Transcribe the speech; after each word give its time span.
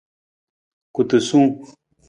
Kutusung. 0.95 1.49